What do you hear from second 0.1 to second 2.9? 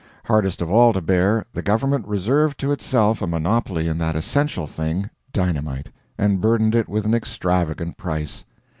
Hardest of all to bear, the government reserved to